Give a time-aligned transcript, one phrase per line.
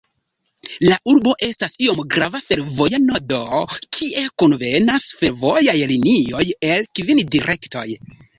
[0.87, 3.43] La urbo estas iom grava fervoja nodo,
[3.99, 6.43] kie kunvenas fervojaj linioj
[6.73, 7.87] el kvin direktoj.